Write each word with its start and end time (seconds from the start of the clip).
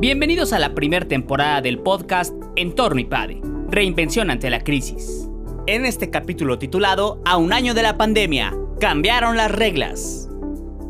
Bienvenidos 0.00 0.54
a 0.54 0.58
la 0.58 0.74
primera 0.74 1.06
temporada 1.06 1.60
del 1.60 1.78
podcast 1.78 2.32
Entorno 2.56 3.02
IPADE, 3.02 3.42
Reinvención 3.68 4.30
ante 4.30 4.48
la 4.48 4.64
crisis. 4.64 5.28
En 5.66 5.84
este 5.84 6.08
capítulo 6.08 6.58
titulado 6.58 7.20
A 7.26 7.36
un 7.36 7.52
año 7.52 7.74
de 7.74 7.82
la 7.82 7.98
pandemia, 7.98 8.56
cambiaron 8.80 9.36
las 9.36 9.50
reglas. 9.50 10.26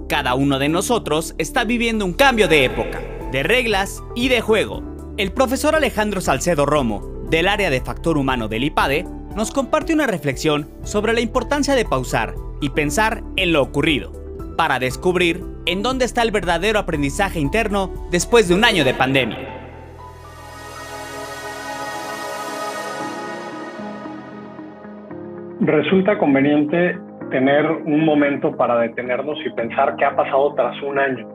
Cada 0.09 0.37
uno 0.37 0.61
de 0.61 0.69
nosotros 0.69 1.35
está 1.39 1.65
viviendo 1.65 2.05
un 2.05 2.13
cambio 2.13 2.47
de 2.47 2.65
época, 2.65 3.03
de 3.33 3.43
reglas 3.43 4.01
y 4.15 4.29
de 4.29 4.43
juego. 4.43 4.81
El 5.17 5.33
profesor 5.33 5.75
Alejandro 5.75 6.21
Salcedo 6.21 6.65
Romo, 6.65 7.27
del 7.31 7.49
área 7.49 7.69
de 7.69 7.81
factor 7.81 8.17
humano 8.17 8.47
del 8.47 8.63
IPADE, 8.63 9.07
nos 9.35 9.51
comparte 9.51 9.93
una 9.93 10.07
reflexión 10.07 10.71
sobre 10.85 11.15
la 11.15 11.21
importancia 11.21 11.75
de 11.75 11.85
pausar 11.85 12.37
y 12.61 12.69
pensar 12.69 13.25
en 13.35 13.53
lo 13.53 13.61
ocurrido, 13.61 14.13
para 14.57 14.79
descubrir 14.79 15.50
en 15.67 15.83
dónde 15.83 16.05
está 16.05 16.23
el 16.23 16.31
verdadero 16.31 16.79
aprendizaje 16.79 17.41
interno 17.41 17.91
después 18.11 18.49
de 18.49 18.55
un 18.55 18.65
año 18.65 18.85
de 18.85 18.95
pandemia. 18.95 19.39
Resulta 25.61 26.17
conveniente 26.19 26.99
tener 27.31 27.67
un 27.67 28.05
momento 28.05 28.57
para 28.57 28.79
detenernos 28.79 29.39
y 29.45 29.51
pensar 29.51 29.95
qué 29.97 30.05
ha 30.05 30.17
pasado 30.17 30.55
tras 30.55 30.83
un 30.83 30.99
año. 30.99 31.29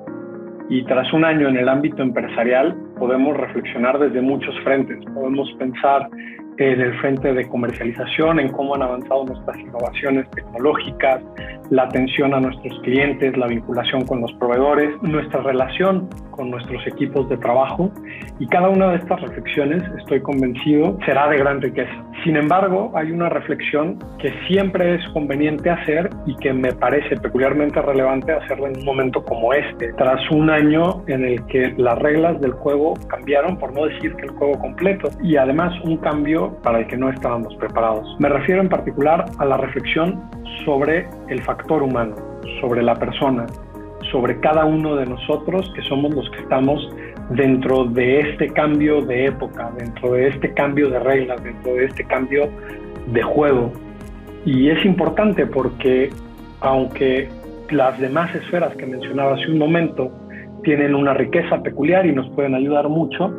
Y 0.70 0.84
tras 0.86 1.12
un 1.14 1.23
año 1.23 1.48
en 1.48 1.58
el 1.58 1.70
ámbito 1.70 2.02
empresarial 2.02 2.76
podemos 2.98 3.38
reflexionar 3.38 3.99
desde 3.99 4.22
muchos 4.22 4.55
frentes. 4.63 5.03
Podemos 5.13 5.52
pensar 5.59 6.09
en 6.58 6.80
el 6.80 6.98
frente 6.99 7.34
de 7.34 7.48
comercialización, 7.48 8.40
en 8.40 8.49
cómo 8.49 8.76
han 8.76 8.81
avanzado 8.81 9.26
nuestras 9.26 9.58
innovaciones 9.59 10.30
tecnológicas, 10.31 11.22
la 11.70 11.84
atención 11.84 12.34
a 12.34 12.39
nuestros 12.39 12.80
clientes, 12.81 13.36
la 13.38 13.48
vinculación 13.48 14.05
con 14.05 14.22
los 14.22 14.31
proveedores, 14.34 14.95
nuestra 15.02 15.41
relación 15.41 16.08
con 16.31 16.52
nuestros 16.52 16.86
equipos 16.88 17.28
de 17.30 17.38
trabajo 17.38 17.92
y 18.39 18.47
cada 18.47 18.70
una 18.70 18.89
de 18.89 18.98
estas 18.98 19.22
reflexiones, 19.22 19.83
estoy 19.98 20.22
convencido, 20.22 20.98
será 21.05 21.30
de 21.30 21.38
gran 21.38 21.61
riqueza. 21.61 21.92
Sin 22.23 22.36
embargo, 22.36 22.92
hay 22.95 23.11
una 23.11 23.30
reflexión 23.30 24.00
que 24.20 24.33
siempre 24.48 24.95
es 24.95 25.09
conveniente 25.09 25.70
hacer 25.70 26.09
y 26.25 26.36
que 26.38 26.53
me 26.53 26.72
parece 26.73 27.17
peculiarmente 27.17 27.81
relevante 27.81 28.33
hacerlo 28.33 28.67
en 28.67 28.77
un 28.80 28.86
momento 28.86 29.23
como 29.23 29.53
este, 29.53 29.94
tras 29.94 30.20
un 30.31 30.50
año 30.50 31.03
en 31.08 31.25
el 31.25 31.45
que 31.48 31.73
las 31.77 31.98
reglas 32.00 32.39
del 32.42 32.52
juego 32.52 32.84
cambiaron, 33.08 33.58
por 33.58 33.73
no 33.73 33.86
decir 33.86 34.16
que 34.16 34.23
el 34.23 34.31
juego 34.31 34.59
completo, 34.59 35.09
y 35.23 35.36
además 35.38 35.73
un 35.83 35.97
cambio 35.97 36.55
para 36.64 36.80
el 36.80 36.88
que 36.88 36.97
no 36.97 37.09
estábamos 37.09 37.55
preparados. 37.55 38.16
Me 38.19 38.30
refiero 38.30 38.61
en 38.61 38.69
particular 38.69 39.25
a 39.38 39.45
la 39.45 39.58
reflexión 39.58 40.22
sobre 40.64 41.08
el 41.30 41.42
factor 41.44 41.83
humano, 41.83 42.16
sobre 42.61 42.81
la 42.81 42.95
persona, 42.95 43.45
sobre 44.11 44.39
cada 44.39 44.66
uno 44.66 44.95
de 44.95 45.05
nosotros 45.05 45.72
que 45.75 45.81
somos 45.83 46.14
los 46.14 46.30
que 46.30 46.39
estamos 46.39 46.89
dentro 47.31 47.86
de 47.86 48.19
este 48.19 48.50
cambio 48.50 49.02
de 49.02 49.25
época, 49.25 49.72
dentro 49.77 50.14
de 50.14 50.27
este 50.27 50.53
cambio 50.53 50.89
de 50.89 50.99
reglas, 50.99 51.44
dentro 51.44 51.73
de 51.73 51.86
este 51.86 52.03
cambio 52.05 52.49
de 53.08 53.23
juego. 53.23 53.72
Y 54.45 54.70
es 54.70 54.86
importante 54.86 55.45
porque 55.47 56.11
aunque 56.61 57.30
las 57.70 57.99
demás 57.99 58.33
esferas 58.36 58.75
que 58.75 58.86
mencionaba 58.86 59.33
hace 59.33 59.52
un 59.52 59.58
momento 59.58 60.11
tienen 60.66 60.95
una 60.95 61.13
riqueza 61.13 61.61
peculiar 61.61 62.05
y 62.05 62.11
nos 62.11 62.27
pueden 62.31 62.55
ayudar 62.55 62.89
mucho, 62.89 63.31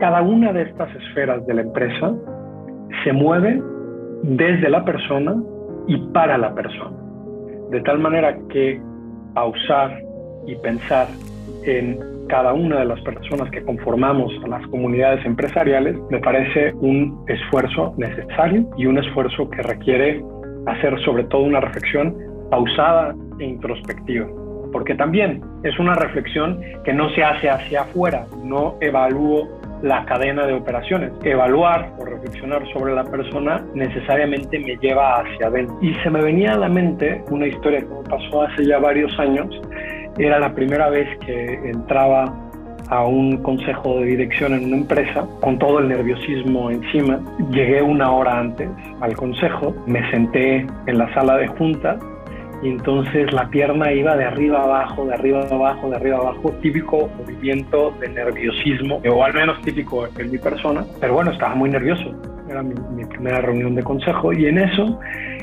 cada 0.00 0.22
una 0.22 0.52
de 0.52 0.62
estas 0.62 0.88
esferas 0.96 1.46
de 1.46 1.54
la 1.54 1.60
empresa 1.60 2.12
se 3.04 3.12
mueve 3.12 3.62
desde 4.22 4.68
la 4.68 4.84
persona 4.84 5.36
y 5.86 5.98
para 6.12 6.38
la 6.38 6.54
persona. 6.54 6.96
De 7.70 7.80
tal 7.82 7.98
manera 7.98 8.36
que 8.48 8.80
pausar 9.34 10.00
y 10.46 10.56
pensar 10.56 11.06
en 11.64 11.98
cada 12.28 12.54
una 12.54 12.78
de 12.78 12.86
las 12.86 13.00
personas 13.02 13.50
que 13.50 13.62
conformamos 13.62 14.32
las 14.48 14.66
comunidades 14.68 15.24
empresariales 15.26 15.96
me 16.10 16.20
parece 16.20 16.72
un 16.74 17.24
esfuerzo 17.28 17.92
necesario 17.98 18.64
y 18.78 18.86
un 18.86 18.98
esfuerzo 18.98 19.50
que 19.50 19.62
requiere 19.62 20.22
hacer 20.66 20.98
sobre 21.04 21.24
todo 21.24 21.42
una 21.42 21.60
reflexión 21.60 22.16
pausada 22.50 23.14
e 23.38 23.44
introspectiva. 23.44 24.26
Porque 24.72 24.94
también 24.94 25.42
es 25.62 25.78
una 25.78 25.94
reflexión 25.94 26.60
que 26.84 26.92
no 26.92 27.10
se 27.10 27.22
hace 27.22 27.50
hacia 27.50 27.82
afuera, 27.82 28.26
no 28.44 28.76
evalúo 28.80 29.48
la 29.82 30.04
cadena 30.04 30.46
de 30.46 30.52
operaciones. 30.52 31.12
Evaluar 31.22 31.92
o 31.98 32.04
reflexionar 32.04 32.62
sobre 32.72 32.94
la 32.94 33.04
persona 33.04 33.64
necesariamente 33.74 34.58
me 34.58 34.76
lleva 34.76 35.20
hacia 35.20 35.46
adentro. 35.46 35.76
Y 35.80 35.94
se 36.02 36.10
me 36.10 36.22
venía 36.22 36.52
a 36.52 36.58
la 36.58 36.68
mente 36.68 37.22
una 37.30 37.46
historia 37.46 37.80
que 37.80 37.86
me 37.86 38.02
pasó 38.08 38.42
hace 38.42 38.66
ya 38.66 38.78
varios 38.78 39.18
años. 39.18 39.48
Era 40.18 40.38
la 40.38 40.52
primera 40.54 40.90
vez 40.90 41.08
que 41.20 41.54
entraba 41.70 42.32
a 42.88 43.04
un 43.04 43.36
consejo 43.38 44.00
de 44.00 44.06
dirección 44.06 44.52
en 44.52 44.64
una 44.64 44.76
empresa 44.78 45.26
con 45.40 45.58
todo 45.58 45.78
el 45.78 45.88
nerviosismo 45.88 46.70
encima. 46.70 47.20
Llegué 47.50 47.80
una 47.82 48.10
hora 48.10 48.38
antes 48.38 48.68
al 49.00 49.16
consejo, 49.16 49.74
me 49.86 50.08
senté 50.10 50.66
en 50.86 50.98
la 50.98 51.12
sala 51.14 51.36
de 51.36 51.46
junta 51.46 51.98
y 52.62 52.68
entonces 52.68 53.32
la 53.32 53.48
pierna 53.48 53.92
iba 53.92 54.16
de 54.16 54.24
arriba 54.24 54.62
abajo, 54.62 55.06
de 55.06 55.14
arriba 55.14 55.46
abajo, 55.50 55.88
de 55.88 55.96
arriba 55.96 56.18
abajo, 56.18 56.52
típico 56.60 57.08
movimiento 57.18 57.94
de 58.00 58.08
nerviosismo, 58.10 59.00
o 59.08 59.24
al 59.24 59.32
menos 59.32 59.60
típico 59.62 60.06
en 60.18 60.30
mi 60.30 60.38
persona, 60.38 60.84
pero 61.00 61.14
bueno, 61.14 61.30
estaba 61.30 61.54
muy 61.54 61.70
nervioso, 61.70 62.14
era 62.50 62.62
mi, 62.62 63.04
primera 63.06 63.40
reunión 63.40 63.74
de 63.74 63.82
consejo. 63.82 64.32
Y 64.32 64.46
en 64.46 64.58
eso 64.58 64.98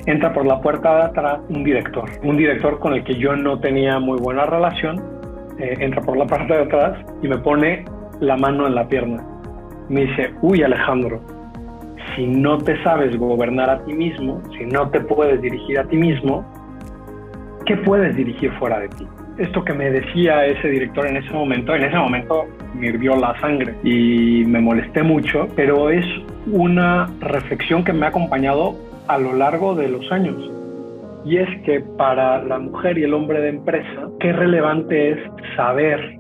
entra 0.05 0.33
por 0.33 0.45
la 0.45 0.61
puerta 0.61 0.95
de 0.95 1.01
atrás 1.03 1.39
un 1.49 1.63
director, 1.63 2.09
un 2.23 2.37
director 2.37 2.79
con 2.79 2.93
el 2.93 3.03
que 3.03 3.15
yo 3.15 3.35
no 3.35 3.59
tenía 3.59 3.99
muy 3.99 4.19
buena 4.19 4.45
relación, 4.45 5.01
eh, 5.59 5.75
entra 5.79 6.01
por 6.01 6.17
la 6.17 6.25
parte 6.25 6.53
de 6.53 6.63
atrás 6.63 6.99
y 7.23 7.27
me 7.27 7.37
pone 7.39 7.85
la 8.19 8.37
mano 8.37 8.67
en 8.67 8.75
la 8.75 8.87
pierna. 8.87 9.23
Me 9.89 10.05
dice, 10.05 10.33
uy 10.41 10.61
Alejandro, 10.61 11.21
si 12.15 12.27
no 12.27 12.57
te 12.57 12.81
sabes 12.83 13.17
gobernar 13.17 13.69
a 13.69 13.83
ti 13.85 13.93
mismo, 13.93 14.41
si 14.57 14.65
no 14.65 14.89
te 14.89 14.99
puedes 14.99 15.41
dirigir 15.41 15.79
a 15.79 15.85
ti 15.85 15.97
mismo, 15.97 16.45
¿qué 17.67 17.75
puedes 17.77 18.15
dirigir 18.15 18.51
fuera 18.53 18.79
de 18.79 18.87
ti? 18.87 19.05
Esto 19.37 19.63
que 19.63 19.73
me 19.73 19.91
decía 19.91 20.45
ese 20.45 20.69
director 20.69 21.05
en 21.05 21.17
ese 21.17 21.31
momento, 21.31 21.75
en 21.75 21.83
ese 21.83 21.97
momento 21.97 22.45
me 22.73 22.87
hirvió 22.87 23.15
la 23.15 23.39
sangre 23.39 23.75
y 23.83 24.43
me 24.45 24.59
molesté 24.59 25.03
mucho, 25.03 25.47
pero 25.55 25.89
es 25.89 26.05
una 26.47 27.07
reflexión 27.19 27.83
que 27.83 27.93
me 27.93 28.05
ha 28.05 28.09
acompañado 28.09 28.75
a 29.07 29.17
lo 29.19 29.33
largo 29.33 29.75
de 29.75 29.89
los 29.89 30.11
años. 30.11 30.35
Y 31.25 31.37
es 31.37 31.49
que 31.65 31.81
para 31.81 32.41
la 32.43 32.57
mujer 32.57 32.97
y 32.97 33.03
el 33.03 33.13
hombre 33.13 33.41
de 33.41 33.49
empresa, 33.49 34.07
qué 34.19 34.31
relevante 34.31 35.11
es 35.11 35.19
saber 35.55 36.17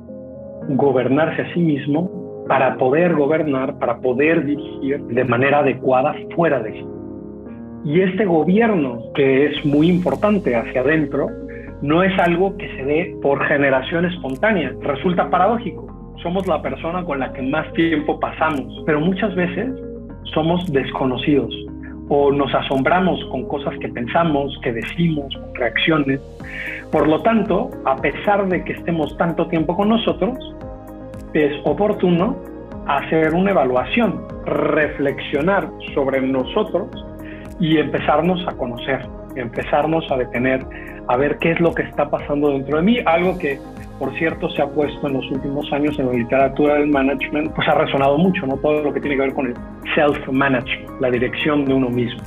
gobernarse 0.69 1.43
a 1.43 1.53
sí 1.53 1.61
mismo 1.61 2.45
para 2.47 2.75
poder 2.75 3.15
gobernar, 3.15 3.79
para 3.79 3.97
poder 3.97 4.45
dirigir 4.45 4.99
de 4.99 5.23
manera 5.23 5.59
adecuada 5.59 6.13
fuera 6.35 6.59
de 6.59 6.73
sí. 6.73 6.85
Y 7.87 8.01
este 8.01 8.25
gobierno, 8.25 8.99
que 9.15 9.45
es 9.45 9.65
muy 9.65 9.87
importante 9.87 10.53
hacia 10.57 10.81
adentro, 10.81 11.29
no 11.81 12.03
es 12.03 12.11
algo 12.19 12.57
que 12.57 12.67
se 12.75 12.83
dé 12.83 13.15
por 13.21 13.41
generación 13.47 14.03
espontánea. 14.03 14.73
Resulta 14.81 15.29
paradójico. 15.29 15.87
Somos 16.21 16.45
la 16.47 16.61
persona 16.61 17.05
con 17.05 17.19
la 17.19 17.31
que 17.31 17.41
más 17.43 17.71
tiempo 17.71 18.19
pasamos, 18.19 18.83
pero 18.85 18.99
muchas 18.99 19.33
veces 19.35 19.69
somos 20.33 20.69
desconocidos 20.73 21.49
o 22.09 22.29
nos 22.29 22.53
asombramos 22.53 23.23
con 23.31 23.47
cosas 23.47 23.73
que 23.79 23.87
pensamos, 23.87 24.59
que 24.63 24.73
decimos, 24.73 25.33
con 25.33 25.55
reacciones. 25.55 26.19
Por 26.91 27.07
lo 27.07 27.21
tanto, 27.21 27.69
a 27.85 27.95
pesar 27.95 28.49
de 28.49 28.65
que 28.65 28.73
estemos 28.73 29.15
tanto 29.15 29.47
tiempo 29.47 29.77
con 29.77 29.87
nosotros, 29.87 30.37
es 31.33 31.53
oportuno 31.63 32.35
hacer 32.85 33.33
una 33.33 33.51
evaluación, 33.51 34.27
reflexionar 34.45 35.69
sobre 35.93 36.21
nosotros 36.21 36.89
y 37.59 37.77
empezarnos 37.77 38.45
a 38.47 38.51
conocer, 38.53 39.07
empezarnos 39.35 40.09
a 40.11 40.17
detener, 40.17 40.65
a 41.07 41.17
ver 41.17 41.37
qué 41.39 41.51
es 41.51 41.59
lo 41.59 41.73
que 41.73 41.83
está 41.83 42.09
pasando 42.09 42.51
dentro 42.51 42.77
de 42.77 42.83
mí, 42.83 42.99
algo 43.05 43.37
que 43.37 43.59
por 43.99 44.15
cierto 44.17 44.49
se 44.51 44.61
ha 44.61 44.67
puesto 44.67 45.07
en 45.07 45.13
los 45.13 45.31
últimos 45.31 45.71
años 45.73 45.97
en 45.97 46.07
la 46.07 46.13
literatura 46.13 46.75
del 46.75 46.87
management, 46.87 47.51
pues 47.55 47.67
ha 47.67 47.73
resonado 47.73 48.17
mucho, 48.17 48.45
¿no? 48.45 48.57
Todo 48.57 48.83
lo 48.83 48.93
que 48.93 48.99
tiene 48.99 49.15
que 49.15 49.21
ver 49.23 49.33
con 49.33 49.47
el 49.47 49.55
self-management, 49.95 51.01
la 51.01 51.09
dirección 51.09 51.65
de 51.65 51.73
uno 51.73 51.89
mismo. 51.89 52.21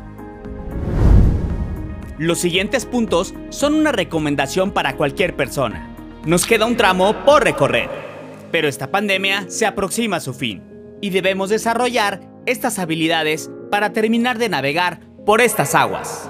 Los 2.18 2.38
siguientes 2.38 2.84
puntos 2.84 3.34
son 3.48 3.74
una 3.74 3.92
recomendación 3.92 4.72
para 4.72 4.94
cualquier 4.94 5.34
persona. 5.34 5.88
Nos 6.26 6.46
queda 6.46 6.66
un 6.66 6.76
tramo 6.76 7.14
por 7.24 7.44
recorrer, 7.44 7.88
pero 8.50 8.68
esta 8.68 8.90
pandemia 8.90 9.48
se 9.48 9.64
aproxima 9.64 10.16
a 10.16 10.20
su 10.20 10.34
fin 10.34 10.62
y 11.00 11.10
debemos 11.10 11.48
desarrollar 11.48 12.20
estas 12.46 12.78
habilidades 12.78 13.50
para 13.70 13.92
terminar 13.92 14.38
de 14.38 14.48
navegar 14.48 14.98
por 15.24 15.40
estas 15.40 15.74
aguas. 15.74 16.28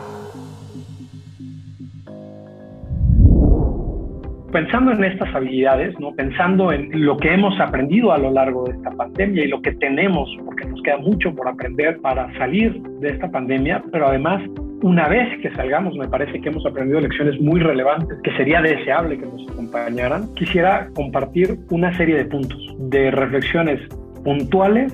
Pensando 4.53 4.91
en 4.91 5.05
estas 5.05 5.33
habilidades, 5.33 5.99
¿no? 6.01 6.13
pensando 6.13 6.73
en 6.73 7.05
lo 7.05 7.17
que 7.17 7.33
hemos 7.33 7.59
aprendido 7.61 8.13
a 8.13 8.19
lo 8.19 8.33
largo 8.33 8.65
de 8.65 8.73
esta 8.73 8.91
pandemia 8.91 9.45
y 9.45 9.49
lo 9.49 9.63
que 9.63 9.73
tenemos, 9.73 10.29
porque 10.45 10.65
nos 10.67 10.83
queda 10.83 10.99
mucho 10.99 11.33
por 11.33 11.47
aprender 11.47 12.01
para 12.01 12.37
salir 12.37 12.83
de 12.83 13.11
esta 13.11 13.31
pandemia, 13.31 13.83
pero 13.93 14.09
además 14.09 14.43
una 14.83 15.09
vez 15.09 15.41
que 15.41 15.51
salgamos, 15.55 15.95
me 15.97 16.09
parece 16.09 16.41
que 16.41 16.49
hemos 16.49 16.65
aprendido 16.65 17.01
lecciones 17.01 17.39
muy 17.41 17.61
relevantes, 17.61 18.19
que 18.25 18.35
sería 18.37 18.63
deseable 18.63 19.19
que 19.19 19.27
nos 19.27 19.49
acompañaran. 19.51 20.35
Quisiera 20.35 20.89
compartir 20.95 21.59
una 21.71 21.95
serie 21.97 22.17
de 22.17 22.25
puntos, 22.25 22.59
de 22.79 23.11
reflexiones 23.11 23.81
puntuales 24.25 24.93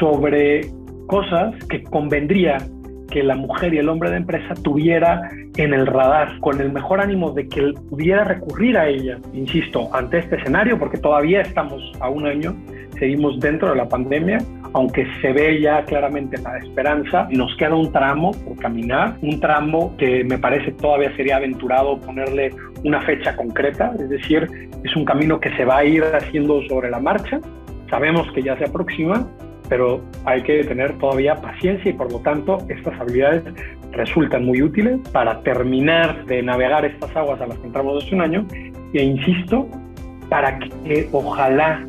sobre 0.00 0.62
cosas 1.06 1.54
que 1.66 1.84
convendría 1.84 2.58
que 3.10 3.22
la 3.22 3.36
mujer 3.36 3.74
y 3.74 3.78
el 3.78 3.88
hombre 3.88 4.10
de 4.10 4.16
empresa 4.16 4.54
tuviera 4.62 5.30
en 5.56 5.72
el 5.72 5.86
radar, 5.86 6.38
con 6.40 6.60
el 6.60 6.72
mejor 6.72 7.00
ánimo 7.00 7.30
de 7.30 7.48
que 7.48 7.72
pudiera 7.88 8.24
recurrir 8.24 8.76
a 8.76 8.88
ella, 8.88 9.18
insisto, 9.32 9.88
ante 9.94 10.18
este 10.18 10.36
escenario, 10.36 10.78
porque 10.78 10.98
todavía 10.98 11.40
estamos 11.40 11.92
a 12.00 12.08
un 12.08 12.26
año, 12.26 12.54
seguimos 12.98 13.38
dentro 13.40 13.70
de 13.70 13.76
la 13.76 13.88
pandemia, 13.88 14.38
aunque 14.72 15.06
se 15.22 15.32
ve 15.32 15.60
ya 15.60 15.84
claramente 15.84 16.36
la 16.42 16.58
esperanza, 16.58 17.28
nos 17.30 17.56
queda 17.56 17.74
un 17.74 17.90
tramo 17.92 18.32
por 18.32 18.56
caminar, 18.58 19.16
un 19.22 19.40
tramo 19.40 19.96
que 19.96 20.24
me 20.24 20.38
parece 20.38 20.72
todavía 20.72 21.14
sería 21.16 21.36
aventurado 21.36 21.98
ponerle 22.00 22.50
una 22.84 23.00
fecha 23.02 23.34
concreta, 23.36 23.94
es 23.98 24.08
decir, 24.10 24.46
es 24.84 24.94
un 24.94 25.04
camino 25.04 25.40
que 25.40 25.50
se 25.56 25.64
va 25.64 25.78
a 25.78 25.84
ir 25.84 26.04
haciendo 26.04 26.62
sobre 26.68 26.90
la 26.90 27.00
marcha, 27.00 27.40
sabemos 27.88 28.30
que 28.32 28.42
ya 28.42 28.56
se 28.58 28.64
aproxima, 28.64 29.26
pero 29.68 30.00
hay 30.24 30.42
que 30.42 30.64
tener 30.64 30.96
todavía 30.98 31.34
paciencia 31.36 31.90
y 31.90 31.94
por 31.94 32.10
lo 32.10 32.18
tanto 32.20 32.58
estas 32.68 32.98
habilidades 33.00 33.42
resultan 33.92 34.44
muy 34.44 34.62
útiles 34.62 34.98
para 35.10 35.40
terminar 35.42 36.24
de 36.26 36.42
navegar 36.42 36.84
estas 36.84 37.14
aguas 37.16 37.40
a 37.40 37.46
las 37.46 37.58
que 37.58 37.66
entramos 37.66 38.04
hace 38.04 38.14
un 38.14 38.20
año. 38.20 38.46
E 38.92 39.02
insisto, 39.02 39.68
para 40.28 40.58
que 40.58 41.08
ojalá 41.12 41.86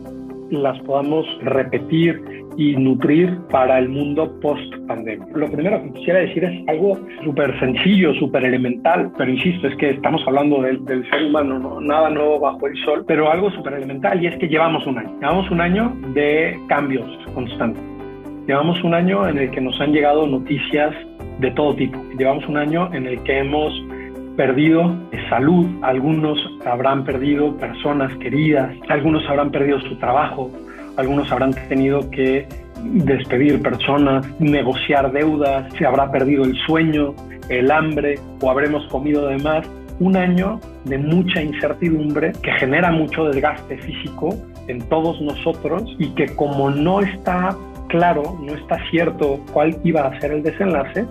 las 0.49 0.79
podamos 0.81 1.25
repetir 1.41 2.36
y 2.57 2.75
nutrir 2.75 3.37
para 3.49 3.79
el 3.79 3.87
mundo 3.87 4.33
post 4.41 4.75
pandemia. 4.87 5.25
Lo 5.33 5.49
primero 5.49 5.81
que 5.83 5.93
quisiera 5.93 6.19
decir 6.19 6.43
es 6.43 6.67
algo 6.67 6.97
súper 7.23 7.57
sencillo, 7.59 8.13
súper 8.15 8.43
elemental, 8.45 9.11
pero 9.17 9.31
insisto, 9.31 9.67
es 9.67 9.75
que 9.77 9.91
estamos 9.91 10.21
hablando 10.25 10.61
del, 10.61 10.85
ser 11.09 11.25
humano, 11.25 11.79
nada 11.81 12.09
nuevo 12.09 12.39
bajo 12.39 12.67
el 12.67 12.75
sol, 12.83 13.05
pero 13.07 13.31
algo 13.31 13.51
súper 13.51 13.73
elemental 13.73 14.21
y 14.21 14.27
es 14.27 14.35
que 14.37 14.47
llevamos 14.47 14.85
un 14.87 14.97
año, 14.97 15.11
llevamos 15.21 15.49
un 15.51 15.61
año 15.61 15.95
de 16.13 16.59
cambios 16.67 17.05
constantes. 17.33 17.81
Llevamos 18.47 18.81
un 18.83 18.93
año 18.93 19.27
en 19.27 19.37
el 19.37 19.51
que 19.51 19.61
nos 19.61 19.79
han 19.81 19.91
llegado 19.91 20.25
noticias 20.25 20.95
de 21.39 21.51
todo 21.51 21.75
tipo. 21.75 22.01
Llevamos 22.17 22.47
un 22.47 22.57
año 22.57 22.91
en 22.93 23.05
el 23.05 23.21
que 23.23 23.39
hemos 23.39 23.73
perdido 24.37 24.95
salud, 25.29 25.65
algunos 25.81 26.39
habrán 26.65 27.03
perdido 27.03 27.55
personas 27.57 28.15
queridas, 28.17 28.73
algunos 28.89 29.27
habrán 29.27 29.51
perdido 29.51 29.79
su 29.81 29.95
trabajo, 29.97 30.51
algunos 30.97 31.31
habrán 31.31 31.53
tenido 31.69 32.09
que 32.09 32.47
despedir 32.83 33.61
personas, 33.61 34.27
negociar 34.39 35.11
deudas, 35.11 35.71
se 35.77 35.85
habrá 35.85 36.11
perdido 36.11 36.43
el 36.43 36.55
sueño, 36.65 37.15
el 37.49 37.71
hambre 37.71 38.19
o 38.41 38.51
habremos 38.51 38.85
comido 38.87 39.27
de 39.27 39.37
más. 39.37 39.67
Un 39.99 40.15
año 40.15 40.59
de 40.85 40.97
mucha 40.99 41.41
incertidumbre 41.41 42.33
que 42.43 42.51
genera 42.51 42.91
mucho 42.91 43.25
desgaste 43.25 43.77
físico 43.79 44.35
en 44.67 44.79
todos 44.89 45.19
nosotros 45.21 45.83
y 45.97 46.09
que 46.09 46.27
como 46.35 46.69
no 46.69 46.99
está 47.01 47.55
claro, 47.87 48.37
no 48.41 48.53
está 48.53 48.77
cierto 48.91 49.39
cuál 49.53 49.75
iba 49.83 50.01
a 50.01 50.19
ser 50.19 50.33
el 50.33 50.43
desenlace, 50.43 51.05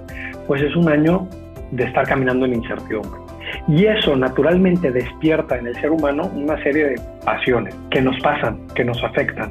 pues 0.46 0.62
es 0.62 0.76
un 0.76 0.88
año 0.88 1.26
de 1.72 1.84
estar 1.84 2.06
caminando 2.06 2.46
en 2.46 2.54
incertidumbre. 2.54 3.20
Y 3.68 3.86
eso 3.86 4.16
naturalmente 4.16 4.90
despierta 4.90 5.56
en 5.58 5.68
el 5.68 5.74
ser 5.76 5.90
humano 5.90 6.30
una 6.34 6.60
serie 6.62 6.90
de 6.90 7.00
pasiones 7.24 7.74
que 7.90 8.00
nos 8.00 8.18
pasan, 8.20 8.58
que 8.74 8.84
nos 8.84 9.02
afectan, 9.02 9.50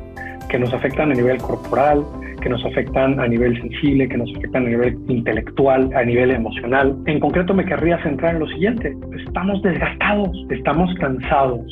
que 0.49 0.59
nos 0.59 0.73
afectan 0.73 1.11
a 1.11 1.15
nivel 1.15 1.37
corporal, 1.37 2.03
que 2.41 2.49
nos 2.49 2.63
afectan 2.65 3.19
a 3.19 3.27
nivel 3.27 3.59
sensible, 3.59 4.07
que 4.07 4.17
nos 4.17 4.29
afectan 4.35 4.65
a 4.65 4.69
nivel 4.69 4.97
intelectual, 5.07 5.89
a 5.95 6.03
nivel 6.03 6.31
emocional. 6.31 6.95
En 7.05 7.19
concreto 7.19 7.53
me 7.53 7.65
querría 7.65 8.01
centrar 8.03 8.35
en 8.35 8.41
lo 8.41 8.47
siguiente. 8.47 8.95
Estamos 9.25 9.61
desgastados, 9.63 10.29
estamos 10.49 10.93
cansados 10.99 11.63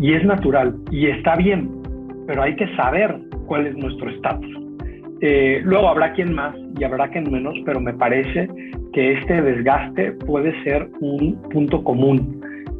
y 0.00 0.12
es 0.12 0.24
natural 0.24 0.74
y 0.90 1.06
está 1.06 1.36
bien, 1.36 1.70
pero 2.26 2.42
hay 2.42 2.56
que 2.56 2.66
saber 2.76 3.18
cuál 3.46 3.66
es 3.66 3.76
nuestro 3.76 4.10
estatus. 4.10 4.50
Eh, 5.20 5.60
luego 5.64 5.88
habrá 5.88 6.12
quien 6.12 6.34
más 6.34 6.54
y 6.78 6.84
habrá 6.84 7.08
quien 7.08 7.30
menos, 7.30 7.54
pero 7.64 7.80
me 7.80 7.94
parece 7.94 8.48
que 8.92 9.12
este 9.12 9.40
desgaste 9.40 10.12
puede 10.12 10.52
ser 10.64 10.90
un 11.00 11.40
punto 11.50 11.82
común 11.82 12.31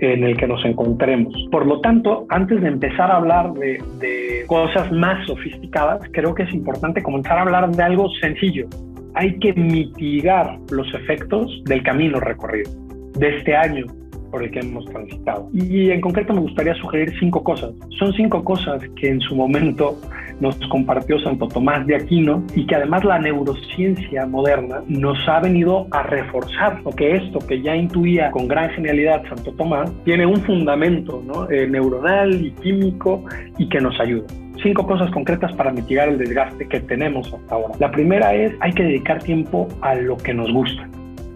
en 0.03 0.25
el 0.25 0.37
que 0.37 0.49
nos 0.49 0.65
encontremos. 0.65 1.33
Por 1.51 1.65
lo 1.65 1.81
tanto, 1.81 2.27
antes 2.29 2.61
de 2.61 2.69
empezar 2.69 3.11
a 3.11 3.17
hablar 3.17 3.53
de, 3.55 3.81
de, 4.01 4.45
cosas 4.47 4.91
más 4.91 5.25
sofisticadas, 5.27 6.03
creo 6.13 6.35
que 6.35 6.43
es 6.43 6.53
importante 6.53 7.03
comenzar 7.03 7.39
a 7.39 7.43
hablar 7.43 7.71
de 7.71 7.83
algo 7.83 8.11
sencillo. 8.21 8.67
Hay 9.15 9.39
que 9.39 9.53
mitigar 9.53 10.59
los 10.71 10.93
efectos 10.95 11.63
del 11.65 11.83
camino 11.83 12.19
recorrido, 12.19 12.71
de 13.15 13.37
este 13.37 13.55
año 13.55 13.87
por 14.33 14.43
el 14.43 14.51
que 14.51 14.61
hemos 14.61 14.85
transitado. 14.87 15.49
Y 15.53 15.91
en 15.91 16.01
concreto 16.01 16.33
me 16.33 16.41
gustaría 16.41 16.75
sugerir 16.75 17.13
cinco 17.21 17.45
cosas. 17.45 17.71
Son 17.99 18.13
cinco 18.15 18.43
cosas 18.43 18.83
que 18.97 19.11
en 19.11 19.21
su 19.21 19.37
momento 19.37 19.97
nos 20.41 20.57
compartió 20.69 21.21
Santo 21.21 21.47
Tomás 21.47 21.87
de 21.87 21.95
Aquino 21.95 22.43
y 22.57 22.67
que 22.67 22.75
además 22.75 23.05
la 23.05 23.19
neurociencia 23.19 24.27
moderna 24.27 24.83
nos 24.89 25.17
ha 25.29 25.39
venido 25.39 25.87
a 25.93 26.03
reforzar, 26.03 26.81
porque 26.83 27.17
esto 27.17 27.39
que 27.39 27.63
ya 27.63 27.77
intuía 27.77 28.31
con 28.33 28.49
gran 28.49 28.71
genialidad 28.71 29.23
Santo 29.29 29.53
Tomás 29.53 29.93
tiene 30.05 30.27
un 30.27 30.41
fundamento 30.41 31.23
eh, 31.51 31.69
neuronal 31.69 32.45
y 32.45 32.51
químico 32.53 33.25
y 33.59 33.69
que 33.69 33.81
nos 33.81 34.01
ayuda 34.01 34.27
cinco 34.63 34.87
cosas 34.87 35.11
concretas 35.11 35.53
para 35.55 35.73
mitigar 35.73 36.09
el 36.09 36.19
desgaste 36.19 36.67
que 36.69 36.81
tenemos 36.81 37.33
hasta 37.33 37.55
ahora. 37.55 37.75
La 37.79 37.91
primera 37.91 38.35
es 38.35 38.53
hay 38.61 38.73
que 38.73 38.85
dedicar 38.85 39.23
tiempo 39.23 39.69
a 39.81 39.95
lo 39.95 40.17
que 40.17 40.35
nos 40.35 40.53
gusta. 40.53 40.89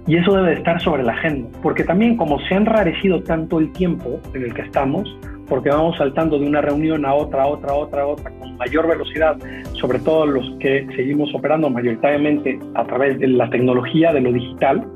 Y 0.06 0.16
eso 0.16 0.36
debe 0.36 0.52
estar 0.52 0.80
sobre 0.80 1.02
la 1.02 1.12
agenda, 1.12 1.48
porque 1.62 1.82
también 1.82 2.16
como 2.16 2.38
se 2.40 2.54
ha 2.54 2.58
enrarecido 2.58 3.22
tanto 3.24 3.58
el 3.58 3.72
tiempo 3.72 4.20
en 4.34 4.44
el 4.44 4.54
que 4.54 4.62
estamos, 4.62 5.18
porque 5.48 5.68
vamos 5.70 5.96
saltando 5.96 6.38
de 6.38 6.46
una 6.46 6.60
reunión 6.60 7.04
a 7.04 7.12
otra, 7.12 7.42
a 7.42 7.46
otra, 7.46 7.72
a 7.72 7.76
otra, 7.76 8.02
a 8.02 8.06
otra, 8.06 8.30
con 8.38 8.56
mayor 8.56 8.86
velocidad, 8.86 9.36
sobre 9.72 9.98
todo 9.98 10.26
los 10.26 10.48
que 10.60 10.86
seguimos 10.94 11.34
operando 11.34 11.70
mayoritariamente 11.70 12.58
a 12.74 12.84
través 12.84 13.18
de 13.18 13.26
la 13.28 13.50
tecnología, 13.50 14.12
de 14.12 14.20
lo 14.20 14.32
digital, 14.32 14.86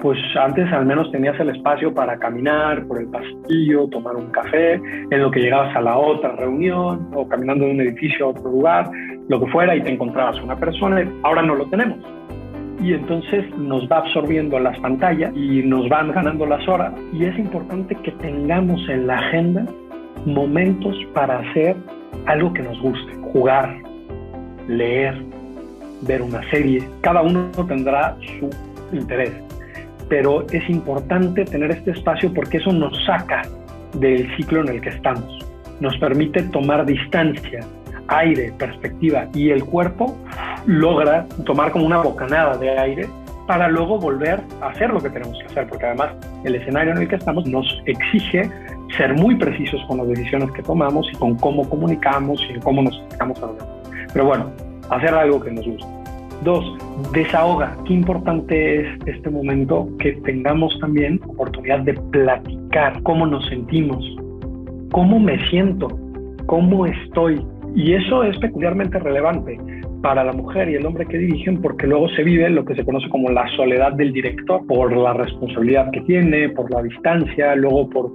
pues 0.00 0.18
antes 0.40 0.72
al 0.72 0.86
menos 0.86 1.12
tenías 1.12 1.38
el 1.38 1.50
espacio 1.50 1.92
para 1.94 2.18
caminar 2.18 2.84
por 2.86 3.00
el 3.00 3.08
pasillo, 3.08 3.86
tomar 3.88 4.16
un 4.16 4.30
café, 4.30 4.74
en 4.74 5.22
lo 5.22 5.30
que 5.30 5.40
llegabas 5.40 5.76
a 5.76 5.80
la 5.80 5.96
otra 5.96 6.34
reunión 6.36 7.08
o 7.14 7.28
caminando 7.28 7.66
de 7.66 7.72
un 7.72 7.80
edificio 7.82 8.26
a 8.26 8.28
otro 8.30 8.50
lugar, 8.50 8.90
lo 9.28 9.38
que 9.38 9.46
fuera, 9.52 9.76
y 9.76 9.82
te 9.82 9.92
encontrabas 9.92 10.40
una 10.42 10.56
persona. 10.56 11.06
Ahora 11.22 11.42
no 11.42 11.54
lo 11.54 11.66
tenemos 11.66 11.98
y 12.82 12.94
entonces 12.94 13.44
nos 13.56 13.86
va 13.90 13.98
absorbiendo 13.98 14.58
las 14.58 14.78
pantallas 14.80 15.32
y 15.36 15.62
nos 15.62 15.88
van 15.88 16.12
ganando 16.12 16.46
las 16.46 16.66
horas. 16.68 16.92
Y 17.12 17.24
es 17.24 17.38
importante 17.38 17.94
que 17.96 18.12
tengamos 18.12 18.80
en 18.88 19.06
la 19.06 19.18
agenda 19.18 19.66
momentos 20.24 20.96
para 21.14 21.38
hacer 21.38 21.76
algo 22.26 22.52
que 22.52 22.62
nos 22.62 22.80
guste, 22.80 23.12
jugar, 23.32 23.76
leer, 24.68 25.14
ver 26.02 26.22
una 26.22 26.42
serie. 26.50 26.82
Cada 27.02 27.22
uno 27.22 27.50
tendrá 27.68 28.16
su 28.38 28.50
interés, 28.96 29.32
pero 30.08 30.46
es 30.50 30.68
importante 30.68 31.44
tener 31.44 31.70
este 31.70 31.92
espacio 31.92 32.32
porque 32.32 32.58
eso 32.58 32.72
nos 32.72 32.92
saca 33.04 33.42
del 33.98 34.34
ciclo 34.36 34.62
en 34.62 34.68
el 34.68 34.80
que 34.80 34.90
estamos, 34.90 35.46
nos 35.80 35.96
permite 35.98 36.42
tomar 36.44 36.86
distancia, 36.86 37.60
aire, 38.08 38.52
perspectiva 38.58 39.28
y 39.34 39.50
el 39.50 39.64
cuerpo 39.64 40.16
logra 40.66 41.26
tomar 41.44 41.72
como 41.72 41.86
una 41.86 41.98
bocanada 41.98 42.56
de 42.56 42.78
aire 42.78 43.08
para 43.46 43.68
luego 43.68 43.98
volver 43.98 44.40
a 44.60 44.68
hacer 44.68 44.90
lo 44.90 45.00
que 45.00 45.10
tenemos 45.10 45.36
que 45.40 45.46
hacer, 45.46 45.66
porque 45.68 45.86
además 45.86 46.12
el 46.44 46.54
escenario 46.54 46.92
en 46.92 46.98
el 46.98 47.08
que 47.08 47.16
estamos 47.16 47.46
nos 47.46 47.82
exige 47.86 48.48
ser 48.96 49.14
muy 49.14 49.34
precisos 49.36 49.80
con 49.88 49.98
las 49.98 50.08
decisiones 50.08 50.50
que 50.52 50.62
tomamos 50.62 51.08
y 51.12 51.16
con 51.16 51.36
cómo 51.36 51.68
comunicamos 51.68 52.40
y 52.48 52.58
cómo 52.60 52.82
nos 52.82 52.96
acercamos 53.00 53.42
a. 53.42 53.48
Pero 54.12 54.26
bueno, 54.26 54.50
hacer 54.90 55.14
algo 55.14 55.40
que 55.40 55.50
nos 55.50 55.66
guste. 55.66 55.86
Dos, 56.44 56.64
desahoga. 57.12 57.76
Qué 57.86 57.92
importante 57.92 58.80
es 58.80 58.98
este 59.06 59.28
momento 59.28 59.88
que 59.98 60.12
tengamos 60.24 60.78
también 60.80 61.20
oportunidad 61.26 61.80
de 61.80 61.94
platicar 61.94 63.02
cómo 63.02 63.26
nos 63.26 63.46
sentimos, 63.48 64.04
cómo 64.90 65.18
me 65.18 65.38
siento, 65.48 65.88
cómo 66.46 66.86
estoy. 66.86 67.44
Y 67.74 67.94
eso 67.94 68.24
es 68.24 68.36
peculiarmente 68.38 68.98
relevante 68.98 69.58
para 70.02 70.24
la 70.24 70.32
mujer 70.32 70.68
y 70.68 70.74
el 70.74 70.86
hombre 70.86 71.06
que 71.06 71.18
dirigen 71.18 71.60
porque 71.60 71.86
luego 71.86 72.08
se 72.10 72.22
vive 72.22 72.48
lo 72.50 72.64
que 72.64 72.74
se 72.74 72.84
conoce 72.84 73.08
como 73.08 73.30
la 73.30 73.46
soledad 73.56 73.92
del 73.92 74.12
director 74.12 74.66
por 74.66 74.96
la 74.96 75.12
responsabilidad 75.12 75.90
que 75.90 76.00
tiene, 76.02 76.48
por 76.50 76.70
la 76.70 76.82
distancia, 76.82 77.54
luego 77.54 77.88
por 77.90 78.12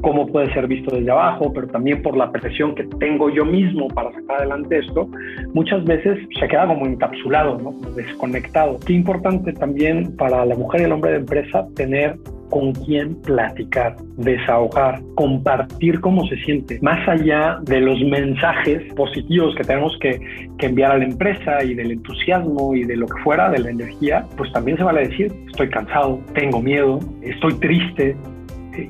cómo 0.00 0.26
puede 0.26 0.52
ser 0.52 0.66
visto 0.66 0.94
desde 0.94 1.10
abajo, 1.10 1.52
pero 1.52 1.66
también 1.68 2.02
por 2.02 2.16
la 2.16 2.30
presión 2.30 2.74
que 2.74 2.84
tengo 2.98 3.30
yo 3.30 3.44
mismo 3.44 3.88
para 3.88 4.12
sacar 4.12 4.38
adelante 4.38 4.78
esto, 4.78 5.08
muchas 5.54 5.84
veces 5.84 6.18
se 6.38 6.48
queda 6.48 6.66
como 6.66 6.86
encapsulado, 6.86 7.74
desconectado. 7.96 8.78
Qué 8.86 8.92
importante 8.92 9.52
también 9.52 10.16
para 10.16 10.44
la 10.44 10.54
mujer 10.54 10.82
y 10.82 10.84
el 10.84 10.92
hombre 10.92 11.12
de 11.12 11.16
empresa 11.18 11.66
tener 11.74 12.16
con 12.50 12.72
quién 12.72 13.14
platicar, 13.22 13.96
desahogar, 14.16 15.00
compartir 15.14 16.00
cómo 16.00 16.26
se 16.26 16.36
siente, 16.44 16.78
más 16.82 17.06
allá 17.08 17.58
de 17.62 17.80
los 17.80 18.00
mensajes 18.00 18.92
positivos 18.94 19.54
que 19.56 19.64
tenemos 19.64 19.96
que, 20.00 20.20
que, 20.58 20.66
enviar 20.66 20.92
a 20.92 20.98
la 20.98 21.04
empresa 21.04 21.62
y 21.64 21.74
del 21.74 21.92
entusiasmo 21.92 22.74
y 22.74 22.84
de 22.84 22.96
lo 22.96 23.06
que 23.06 23.22
fuera, 23.22 23.50
de 23.50 23.58
la 23.58 23.70
energía, 23.70 24.26
pues 24.36 24.52
también 24.52 24.76
se 24.76 24.84
vale 24.84 25.08
decir, 25.08 25.32
estoy 25.46 25.68
cansado, 25.68 26.20
tengo 26.34 26.60
miedo, 26.60 27.00
estoy 27.22 27.54
triste, 27.54 28.16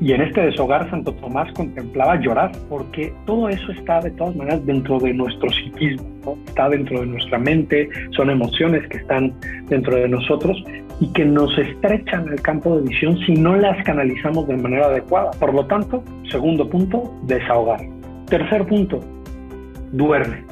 y 0.01 0.13
en 0.13 0.21
este 0.21 0.43
deshogar 0.43 0.89
Santo 0.91 1.13
Tomás 1.15 1.51
contemplaba 1.53 2.21
llorar, 2.21 2.53
porque 2.69 3.13
todo 3.27 3.49
eso 3.49 3.73
está 3.73 4.01
de 4.01 4.11
todas 4.13 4.37
maneras 4.37 4.65
dentro 4.67 4.99
de 4.99 5.15
nuestro 5.15 5.49
psiquismo, 5.51 6.39
está 6.47 6.69
dentro 6.69 7.01
de 7.01 7.07
nuestra 7.07 7.39
mente, 7.39 7.89
son 8.11 8.31
emociones 8.31 8.87
que 8.89 8.99
están 8.99 9.33
dentro 9.69 9.97
de 9.97 10.09
nosotros 10.09 10.63
y 11.01 11.13
que 11.13 11.25
nos 11.25 11.57
estrechan 11.59 12.29
el 12.29 12.41
campo 12.41 12.77
de 12.77 12.89
visión 12.89 13.17
si 13.19 13.35
no 13.35 13.57
las 13.57 13.83
canalizamos 13.85 14.47
de 14.49 14.57
manera 14.57 14.87
adecuada. 14.87 15.31
Por 15.39 15.55
lo 15.55 15.67
tanto, 15.67 16.03
segundo 16.31 16.69
punto, 16.69 17.15
desahogar. 17.23 17.81
Tercer 18.27 18.67
punto, 18.67 19.01
duerme. 19.93 20.45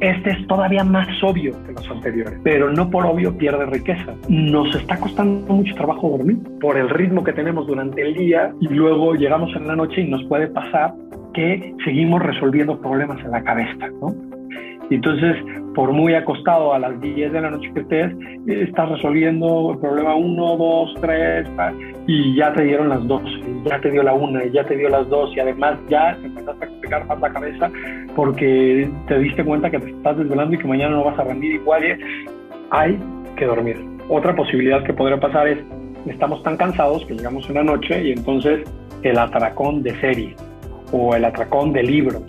Este 0.00 0.30
es 0.30 0.46
todavía 0.46 0.84
más 0.84 1.08
obvio 1.22 1.54
que 1.64 1.72
los 1.72 1.90
anteriores, 1.90 2.38
pero 2.44 2.70
no 2.70 2.90
por 2.90 3.06
obvio 3.06 3.36
pierde 3.38 3.64
riqueza. 3.64 4.14
Nos 4.28 4.74
está 4.74 4.98
costando 4.98 5.54
mucho 5.54 5.74
trabajo 5.74 6.10
dormir 6.10 6.36
por 6.60 6.76
el 6.76 6.90
ritmo 6.90 7.24
que 7.24 7.32
tenemos 7.32 7.66
durante 7.66 8.02
el 8.02 8.12
día 8.12 8.52
y 8.60 8.68
luego 8.68 9.14
llegamos 9.14 9.56
en 9.56 9.66
la 9.66 9.74
noche 9.74 10.02
y 10.02 10.10
nos 10.10 10.22
puede 10.24 10.48
pasar 10.48 10.92
que 11.32 11.74
seguimos 11.82 12.22
resolviendo 12.22 12.78
problemas 12.78 13.24
en 13.24 13.30
la 13.30 13.42
cabeza, 13.42 13.88
¿no? 14.02 14.14
Entonces, 14.90 15.36
por 15.74 15.92
muy 15.92 16.14
acostado 16.14 16.72
a 16.72 16.78
las 16.78 17.00
10 17.00 17.32
de 17.32 17.40
la 17.40 17.50
noche 17.50 17.70
que 17.74 17.80
estés, 17.80 18.12
estás 18.46 18.88
resolviendo 18.88 19.72
el 19.72 19.78
problema 19.78 20.14
1, 20.14 20.56
2, 20.56 20.94
3, 21.00 21.48
y 22.06 22.36
ya 22.36 22.52
te 22.54 22.62
dieron 22.62 22.88
las 22.88 23.06
2, 23.06 23.22
ya 23.64 23.80
te 23.80 23.90
dio 23.90 24.02
la 24.02 24.14
1, 24.14 24.46
y 24.46 24.52
ya 24.52 24.64
te 24.64 24.76
dio 24.76 24.88
las 24.88 25.08
2, 25.08 25.36
y 25.36 25.40
además 25.40 25.78
ya 25.88 26.16
te 26.20 26.26
empezaste 26.26 26.64
a 26.64 26.68
complicar 26.68 27.06
más 27.06 27.20
la 27.20 27.32
cabeza 27.32 27.70
porque 28.14 28.88
te 29.08 29.18
diste 29.18 29.44
cuenta 29.44 29.70
que 29.70 29.78
te 29.78 29.90
estás 29.90 30.16
desvelando 30.16 30.54
y 30.54 30.58
que 30.58 30.66
mañana 30.66 30.96
no 30.96 31.04
vas 31.04 31.18
a 31.18 31.24
rendir 31.24 31.56
igual. 31.56 31.82
Hay 32.70 32.98
que 33.36 33.44
dormir. 33.44 33.76
Otra 34.08 34.34
posibilidad 34.34 34.82
que 34.84 34.94
podría 34.94 35.20
pasar 35.20 35.48
es, 35.48 35.58
estamos 36.06 36.42
tan 36.42 36.56
cansados 36.56 37.04
que 37.06 37.14
llegamos 37.14 37.48
una 37.50 37.62
noche 37.62 38.02
y 38.02 38.12
entonces 38.12 38.60
el 39.02 39.18
atracón 39.18 39.82
de 39.82 39.94
serie 40.00 40.34
o 40.92 41.14
el 41.14 41.24
atracón 41.24 41.72
de 41.72 41.82
libros 41.82 42.22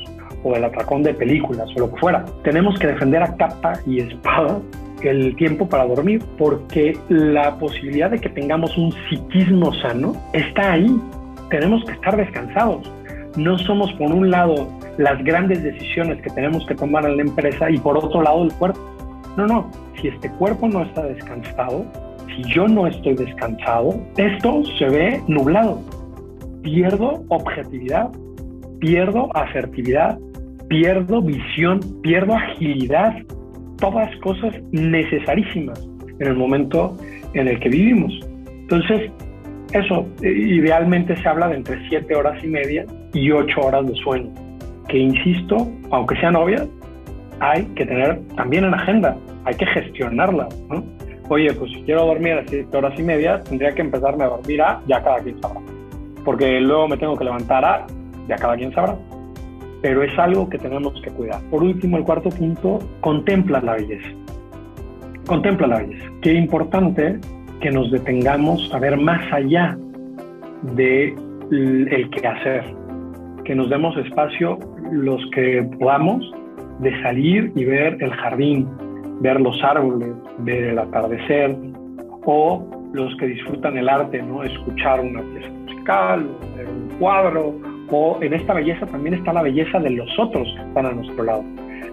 o 0.43 0.55
el 0.55 0.63
atracón 0.63 1.03
de 1.03 1.13
películas 1.13 1.69
o 1.75 1.79
lo 1.79 1.93
que 1.93 1.99
fuera. 1.99 2.25
Tenemos 2.43 2.77
que 2.79 2.87
defender 2.87 3.23
a 3.23 3.35
capa 3.35 3.73
y 3.85 3.99
espada 3.99 4.59
el 5.01 5.35
tiempo 5.35 5.67
para 5.67 5.85
dormir 5.85 6.23
porque 6.37 6.97
la 7.09 7.57
posibilidad 7.57 8.09
de 8.09 8.19
que 8.19 8.29
tengamos 8.29 8.75
un 8.77 8.91
psiquismo 9.09 9.73
sano 9.75 10.13
está 10.33 10.73
ahí. 10.73 10.99
Tenemos 11.49 11.83
que 11.85 11.93
estar 11.93 12.17
descansados. 12.17 12.91
No 13.35 13.57
somos 13.59 13.91
por 13.93 14.11
un 14.11 14.31
lado 14.31 14.67
las 14.97 15.23
grandes 15.23 15.61
decisiones 15.63 16.21
que 16.21 16.29
tenemos 16.31 16.65
que 16.65 16.75
tomar 16.75 17.05
en 17.05 17.17
la 17.17 17.23
empresa 17.23 17.69
y 17.69 17.77
por 17.77 17.97
otro 17.97 18.21
lado 18.21 18.43
el 18.43 18.53
cuerpo. 18.53 18.79
No, 19.37 19.45
no, 19.45 19.71
si 20.01 20.07
este 20.07 20.29
cuerpo 20.31 20.67
no 20.67 20.81
está 20.81 21.03
descansado, 21.03 21.85
si 22.27 22.43
yo 22.53 22.67
no 22.67 22.87
estoy 22.87 23.15
descansado, 23.15 23.95
esto 24.17 24.63
se 24.79 24.85
ve 24.85 25.21
nublado. 25.27 25.79
Pierdo 26.63 27.23
objetividad, 27.29 28.09
pierdo 28.79 29.29
asertividad, 29.35 30.17
pierdo 30.67 31.21
visión, 31.21 31.79
pierdo 32.01 32.35
agilidad, 32.35 33.15
todas 33.77 34.13
cosas 34.17 34.53
necesarísimas 34.71 35.87
en 36.19 36.27
el 36.27 36.35
momento 36.35 36.95
en 37.33 37.47
el 37.47 37.59
que 37.59 37.69
vivimos. 37.69 38.19
Entonces, 38.47 39.11
eso, 39.73 40.07
idealmente 40.21 41.15
se 41.21 41.27
habla 41.27 41.49
de 41.49 41.57
entre 41.57 41.87
siete 41.89 42.15
horas 42.15 42.41
y 42.43 42.47
media 42.47 42.85
y 43.13 43.31
ocho 43.31 43.61
horas 43.61 43.85
de 43.87 43.95
sueño, 43.95 44.31
que 44.87 44.97
insisto, 44.97 45.67
aunque 45.91 46.15
sean 46.19 46.35
obvias, 46.35 46.67
hay 47.39 47.65
que 47.75 47.85
tener 47.85 48.19
también 48.35 48.63
en 48.65 48.73
agenda, 48.73 49.17
hay 49.45 49.55
que 49.55 49.65
gestionarla. 49.67 50.47
Oye, 51.29 51.53
pues 51.53 51.71
si 51.71 51.81
quiero 51.83 52.05
dormir 52.05 52.33
a 52.33 52.47
siete 52.47 52.75
horas 52.75 52.97
y 52.97 53.03
media, 53.03 53.41
tendría 53.43 53.73
que 53.73 53.81
empezarme 53.81 54.23
a 54.23 54.27
dormir 54.27 54.61
a 54.61 54.81
ya 54.87 55.03
cada 55.03 55.19
quien 55.19 55.39
sabrá, 55.41 55.59
porque 56.23 56.59
luego 56.61 56.87
me 56.87 56.97
tengo 56.97 57.15
que 57.17 57.25
levantar 57.25 57.65
a 57.65 57.85
ya 58.27 58.35
cada 58.37 58.55
quien 58.55 58.73
sabrá 58.73 58.97
pero 59.81 60.03
es 60.03 60.17
algo 60.17 60.49
que 60.49 60.57
tenemos 60.57 60.99
que 61.01 61.11
cuidar. 61.11 61.41
Por 61.49 61.63
último, 61.63 61.97
el 61.97 62.03
cuarto 62.03 62.29
punto, 62.29 62.79
contempla 63.01 63.61
la 63.61 63.73
belleza. 63.73 64.07
Contempla 65.25 65.67
la 65.67 65.79
belleza. 65.79 66.05
Qué 66.21 66.33
importante 66.33 67.19
que 67.61 67.71
nos 67.71 67.91
detengamos 67.91 68.71
a 68.73 68.79
ver 68.79 68.97
más 68.97 69.21
allá 69.31 69.77
de 70.75 71.15
el 71.51 72.09
que 72.09 72.27
hacer, 72.27 72.63
que 73.45 73.55
nos 73.55 73.69
demos 73.69 73.95
espacio 73.97 74.59
los 74.91 75.21
que 75.31 75.67
podamos 75.79 76.29
de 76.79 77.01
salir 77.01 77.51
y 77.55 77.65
ver 77.65 77.97
el 78.01 78.11
jardín, 78.13 78.67
ver 79.21 79.39
los 79.41 79.61
árboles, 79.63 80.09
ver 80.39 80.63
el 80.65 80.79
atardecer 80.79 81.55
o 82.25 82.65
los 82.93 83.15
que 83.17 83.27
disfrutan 83.27 83.77
el 83.77 83.89
arte, 83.89 84.21
¿no? 84.21 84.43
escuchar 84.43 84.99
una 84.99 85.21
pieza 85.21 85.49
musical, 85.49 86.29
ver 86.55 86.67
un 86.67 86.89
cuadro 86.99 87.55
o 87.89 88.17
en 88.21 88.33
esta 88.33 88.53
belleza 88.53 88.85
también 88.85 89.15
está 89.15 89.33
la 89.33 89.43
belleza 89.43 89.79
de 89.79 89.91
los 89.91 90.09
otros 90.19 90.47
que 90.55 90.61
están 90.61 90.85
a 90.85 90.91
nuestro 90.91 91.23
lado. 91.23 91.43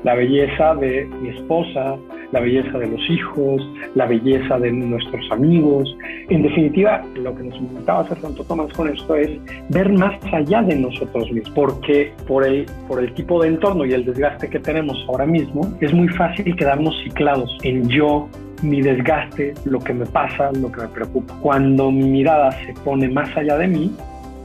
La 0.02 0.14
belleza 0.14 0.74
de 0.74 1.06
mi 1.22 1.30
esposa, 1.30 1.96
la 2.32 2.40
belleza 2.40 2.78
de 2.78 2.88
los 2.88 3.00
hijos, 3.08 3.62
la 3.94 4.06
belleza 4.06 4.58
de 4.58 4.72
nuestros 4.72 5.30
amigos. 5.30 5.96
En 6.28 6.42
definitiva, 6.42 7.02
lo 7.14 7.34
que 7.34 7.44
nos 7.44 7.56
invitaba 7.56 8.00
hacer 8.00 8.18
Santo 8.20 8.44
Tomás 8.44 8.72
con 8.72 8.88
esto 8.88 9.14
es 9.16 9.30
ver 9.70 9.90
más 9.92 10.14
allá 10.32 10.62
de 10.62 10.76
nosotros 10.76 11.30
mismos, 11.30 11.54
porque 11.54 12.12
por 12.26 12.44
el, 12.44 12.66
por 12.88 13.02
el 13.02 13.14
tipo 13.14 13.42
de 13.42 13.48
entorno 13.48 13.86
y 13.86 13.92
el 13.92 14.04
desgaste 14.04 14.50
que 14.50 14.58
tenemos 14.58 15.02
ahora 15.08 15.26
mismo, 15.26 15.62
es 15.80 15.92
muy 15.94 16.08
fácil 16.08 16.54
quedarnos 16.56 16.94
ciclados 17.04 17.56
en 17.62 17.88
yo, 17.88 18.28
mi 18.62 18.82
desgaste, 18.82 19.54
lo 19.64 19.78
que 19.78 19.94
me 19.94 20.06
pasa, 20.06 20.50
lo 20.52 20.72
que 20.72 20.82
me 20.82 20.88
preocupa. 20.88 21.34
Cuando 21.40 21.90
mi 21.90 22.04
mirada 22.04 22.50
se 22.66 22.72
pone 22.84 23.08
más 23.08 23.34
allá 23.36 23.58
de 23.58 23.68
mí, 23.68 23.92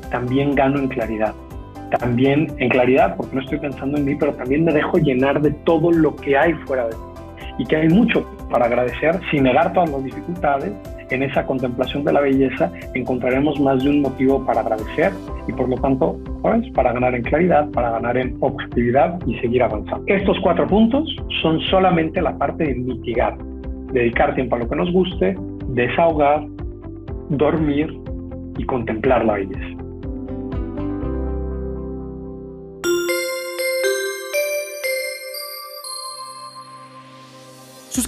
también 0.09 0.55
gano 0.55 0.79
en 0.79 0.87
claridad. 0.87 1.33
También 1.99 2.47
en 2.57 2.69
claridad, 2.69 3.15
porque 3.15 3.35
no 3.35 3.41
estoy 3.41 3.59
pensando 3.59 3.97
en 3.97 4.05
mí, 4.05 4.15
pero 4.15 4.33
también 4.33 4.63
me 4.63 4.71
dejo 4.71 4.97
llenar 4.97 5.41
de 5.41 5.51
todo 5.51 5.91
lo 5.91 6.15
que 6.15 6.37
hay 6.37 6.53
fuera 6.65 6.87
de 6.87 6.95
mí. 6.95 7.01
Y 7.57 7.65
que 7.65 7.75
hay 7.75 7.89
mucho 7.89 8.25
para 8.49 8.65
agradecer, 8.65 9.19
sin 9.31 9.43
negar 9.43 9.73
todas 9.73 9.89
las 9.91 10.03
dificultades. 10.03 10.71
En 11.09 11.23
esa 11.23 11.45
contemplación 11.45 12.03
de 12.03 12.13
la 12.13 12.21
belleza 12.21 12.71
encontraremos 12.93 13.59
más 13.59 13.83
de 13.83 13.89
un 13.89 14.01
motivo 14.01 14.45
para 14.45 14.61
agradecer 14.61 15.11
y 15.47 15.53
por 15.53 15.67
lo 15.67 15.75
tanto, 15.77 16.19
para 16.75 16.93
ganar 16.93 17.15
en 17.15 17.23
claridad, 17.23 17.67
para 17.71 17.91
ganar 17.91 18.15
en 18.15 18.37
objetividad 18.41 19.19
y 19.25 19.37
seguir 19.39 19.63
avanzando. 19.63 20.03
Estos 20.05 20.37
cuatro 20.41 20.67
puntos 20.67 21.03
son 21.41 21.59
solamente 21.61 22.21
la 22.21 22.37
parte 22.37 22.65
de 22.65 22.75
mitigar, 22.75 23.35
dedicar 23.91 24.35
tiempo 24.35 24.55
a 24.55 24.59
lo 24.59 24.69
que 24.69 24.75
nos 24.75 24.91
guste, 24.91 25.35
desahogar, 25.69 26.45
dormir 27.29 27.99
y 28.57 28.63
contemplar 28.65 29.25
la 29.25 29.33
belleza. 29.33 29.78